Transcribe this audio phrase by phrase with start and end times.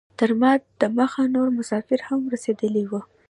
[0.19, 2.99] تر ما دمخه نور مسافر هم رسیدلي وو.